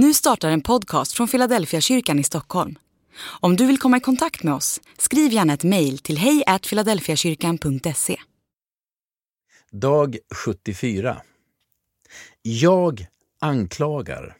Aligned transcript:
Nu 0.00 0.14
startar 0.14 0.50
en 0.50 0.60
podcast 0.60 1.12
från 1.12 1.28
Philadelphia 1.28 1.80
kyrkan 1.80 2.18
i 2.18 2.24
Stockholm. 2.24 2.78
Om 3.40 3.56
du 3.56 3.66
vill 3.66 3.78
komma 3.78 3.96
i 3.96 4.00
kontakt 4.00 4.42
med 4.42 4.54
oss, 4.54 4.80
skriv 4.98 5.32
gärna 5.32 5.52
ett 5.52 5.64
mejl 5.64 5.98
till 5.98 6.18
hejfiladelfiakyrkan.se. 6.18 8.16
Dag 9.70 10.18
74. 10.34 11.22
Jag 12.42 13.06
anklagar. 13.40 14.36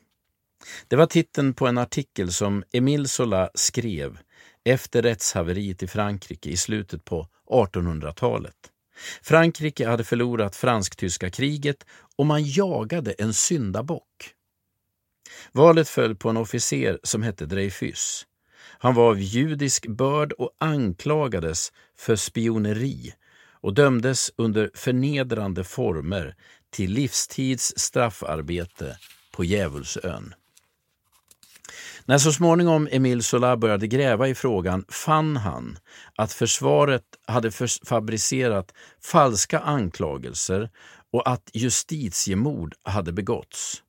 Det 0.88 0.96
var 0.96 1.06
titeln 1.06 1.54
på 1.54 1.66
en 1.66 1.78
artikel 1.78 2.32
som 2.32 2.64
Émile 2.72 3.06
Zola 3.06 3.50
skrev 3.54 4.18
efter 4.64 5.02
rättshaveriet 5.02 5.82
i 5.82 5.86
Frankrike 5.86 6.50
i 6.50 6.56
slutet 6.56 7.04
på 7.04 7.28
1800-talet. 7.50 8.56
Frankrike 9.22 9.88
hade 9.88 10.04
förlorat 10.04 10.56
fransk-tyska 10.56 11.30
kriget 11.30 11.86
och 12.16 12.26
man 12.26 12.44
jagade 12.44 13.12
en 13.12 13.34
syndabock. 13.34 14.34
Valet 15.52 15.88
föll 15.88 16.16
på 16.16 16.28
en 16.28 16.36
officer 16.36 16.98
som 17.02 17.22
hette 17.22 17.46
Dreyfus. 17.46 18.26
Han 18.78 18.94
var 18.94 19.10
av 19.10 19.20
judisk 19.20 19.86
börd 19.86 20.32
och 20.32 20.50
anklagades 20.58 21.72
för 21.98 22.16
spioneri 22.16 23.14
och 23.60 23.74
dömdes 23.74 24.30
under 24.36 24.70
förnedrande 24.74 25.64
former 25.64 26.34
till 26.70 26.92
livstids 26.92 27.74
straffarbete 27.76 28.96
på 29.32 29.44
Djävulsön. 29.44 30.34
När 32.04 32.18
så 32.18 32.32
småningom 32.32 32.88
Emil 32.90 33.22
Zola 33.22 33.56
började 33.56 33.86
gräva 33.86 34.28
i 34.28 34.34
frågan 34.34 34.84
fann 34.88 35.36
han 35.36 35.78
att 36.16 36.32
försvaret 36.32 37.04
hade 37.26 37.50
fabricerat 37.86 38.74
falska 39.02 39.58
anklagelser 39.58 40.70
och 41.12 41.28
att 41.28 41.50
justitiemord 41.52 42.74
hade 42.82 43.12
begåtts. 43.12 43.82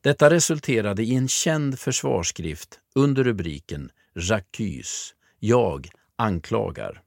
Detta 0.00 0.30
resulterade 0.30 1.02
i 1.02 1.14
en 1.14 1.28
känd 1.28 1.78
försvarsskrift 1.78 2.80
under 2.94 3.24
rubriken 3.24 3.90
J'accuse, 4.14 5.12
jag 5.38 5.88
anklagar. 6.16 7.02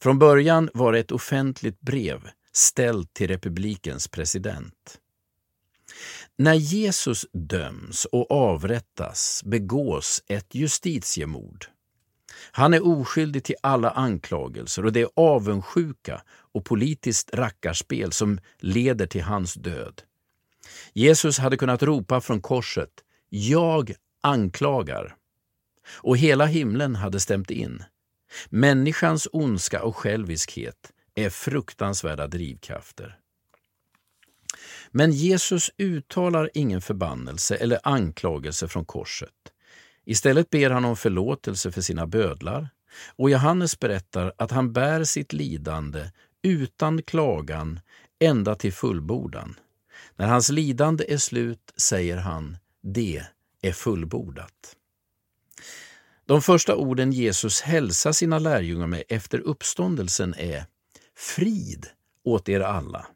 Från 0.00 0.18
början 0.18 0.70
var 0.74 0.92
det 0.92 0.98
ett 0.98 1.12
offentligt 1.12 1.80
brev 1.80 2.28
ställt 2.52 3.14
till 3.14 3.28
republikens 3.28 4.08
president. 4.08 4.98
När 6.36 6.54
Jesus 6.54 7.26
döms 7.32 8.04
och 8.04 8.30
avrättas 8.30 9.42
begås 9.44 10.22
ett 10.26 10.54
justitiemord. 10.54 11.66
Han 12.52 12.74
är 12.74 12.86
oskyldig 12.86 13.44
till 13.44 13.54
alla 13.62 13.90
anklagelser 13.90 14.84
och 14.84 14.92
det 14.92 15.00
är 15.00 15.08
avundsjuka 15.16 16.22
och 16.28 16.64
politiskt 16.64 17.34
rackarspel 17.34 18.12
som 18.12 18.40
leder 18.58 19.06
till 19.06 19.22
hans 19.22 19.54
död. 19.54 20.02
Jesus 20.92 21.38
hade 21.38 21.56
kunnat 21.56 21.82
ropa 21.82 22.20
från 22.20 22.40
korset 22.40 22.90
”Jag 23.28 23.94
anklagar” 24.20 25.16
och 25.88 26.16
hela 26.16 26.46
himlen 26.46 26.96
hade 26.96 27.20
stämt 27.20 27.50
in. 27.50 27.84
Människans 28.48 29.28
ondska 29.32 29.82
och 29.82 29.96
själviskhet 29.96 30.92
är 31.14 31.30
fruktansvärda 31.30 32.26
drivkrafter. 32.26 33.18
Men 34.90 35.12
Jesus 35.12 35.70
uttalar 35.78 36.50
ingen 36.54 36.80
förbannelse 36.80 37.56
eller 37.56 37.80
anklagelse 37.82 38.68
från 38.68 38.84
korset. 38.84 39.30
Istället 40.04 40.50
ber 40.50 40.70
han 40.70 40.84
om 40.84 40.96
förlåtelse 40.96 41.72
för 41.72 41.80
sina 41.80 42.06
bödlar 42.06 42.68
och 43.16 43.30
Johannes 43.30 43.80
berättar 43.80 44.32
att 44.38 44.50
han 44.50 44.72
bär 44.72 45.04
sitt 45.04 45.32
lidande 45.32 46.10
utan 46.42 47.02
klagan 47.02 47.80
ända 48.18 48.54
till 48.54 48.72
fullbordan. 48.72 49.56
När 50.16 50.26
hans 50.26 50.48
lidande 50.48 51.12
är 51.12 51.18
slut 51.18 51.72
säger 51.76 52.16
han, 52.16 52.56
det 52.82 53.24
är 53.62 53.72
fullbordat. 53.72 54.76
De 56.26 56.42
första 56.42 56.76
orden 56.76 57.12
Jesus 57.12 57.60
hälsar 57.60 58.12
sina 58.12 58.38
lärjungar 58.38 58.86
med 58.86 59.02
efter 59.08 59.38
uppståndelsen 59.38 60.34
är 60.38 60.64
Frid 61.16 61.86
åt 62.24 62.48
er 62.48 62.60
alla. 62.60 63.06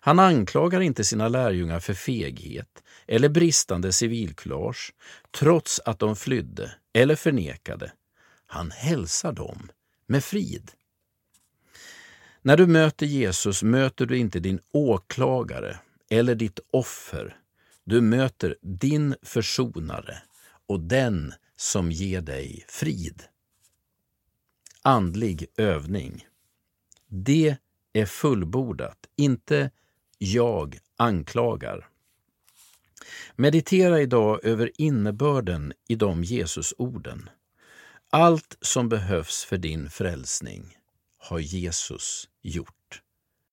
Han 0.00 0.18
anklagar 0.18 0.80
inte 0.80 1.04
sina 1.04 1.28
lärjungar 1.28 1.80
för 1.80 1.94
feghet 1.94 2.82
eller 3.06 3.28
bristande 3.28 3.92
civilkurage, 3.92 4.94
trots 5.30 5.80
att 5.84 5.98
de 5.98 6.16
flydde 6.16 6.74
eller 6.92 7.16
förnekade. 7.16 7.92
Han 8.46 8.70
hälsar 8.70 9.32
dem 9.32 9.70
med 10.06 10.24
frid. 10.24 10.70
När 12.42 12.56
du 12.56 12.66
möter 12.66 13.06
Jesus 13.06 13.62
möter 13.62 14.06
du 14.06 14.18
inte 14.18 14.40
din 14.40 14.60
åklagare 14.72 15.78
eller 16.10 16.34
ditt 16.34 16.60
offer. 16.70 17.36
Du 17.84 18.00
möter 18.00 18.56
din 18.62 19.14
försonare 19.22 20.22
och 20.66 20.80
den 20.80 21.34
som 21.56 21.92
ger 21.92 22.20
dig 22.20 22.64
frid. 22.68 23.22
Andlig 24.82 25.46
övning. 25.56 26.26
Det 27.06 27.56
är 27.92 28.06
fullbordat, 28.06 29.06
inte 29.16 29.70
jag 30.18 30.78
anklagar. 30.96 31.88
Meditera 33.36 34.00
idag 34.00 34.44
över 34.44 34.70
innebörden 34.76 35.72
i 35.88 35.94
de 35.94 36.24
Jesusorden. 36.24 37.30
Allt 38.10 38.58
som 38.60 38.88
behövs 38.88 39.44
för 39.44 39.58
din 39.58 39.90
frälsning 39.90 40.76
har 41.18 41.38
Jesus 41.38 42.28
gjort. 42.42 43.02